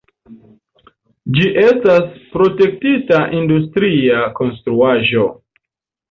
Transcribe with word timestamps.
Ĝi 1.33 1.43
estas 1.63 2.07
protektita 2.31 3.19
industria 3.41 4.23
konstruaĵo. 4.41 5.27